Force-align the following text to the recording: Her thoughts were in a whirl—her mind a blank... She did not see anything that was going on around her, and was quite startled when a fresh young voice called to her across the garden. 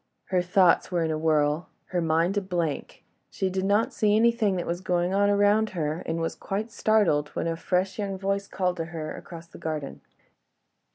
Her 0.29 0.41
thoughts 0.41 0.91
were 0.91 1.03
in 1.03 1.11
a 1.11 1.17
whirl—her 1.19 2.01
mind 2.01 2.35
a 2.35 2.41
blank... 2.41 3.03
She 3.29 3.51
did 3.51 3.63
not 3.65 3.93
see 3.93 4.15
anything 4.15 4.55
that 4.55 4.65
was 4.65 4.81
going 4.81 5.13
on 5.13 5.29
around 5.29 5.69
her, 5.77 5.99
and 6.07 6.19
was 6.19 6.33
quite 6.33 6.71
startled 6.71 7.29
when 7.35 7.45
a 7.45 7.55
fresh 7.55 7.99
young 7.99 8.17
voice 8.17 8.47
called 8.47 8.77
to 8.77 8.85
her 8.85 9.15
across 9.15 9.45
the 9.45 9.59
garden. 9.59 10.01